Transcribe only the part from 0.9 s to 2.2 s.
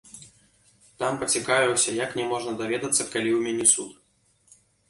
Там пацікавіўся, як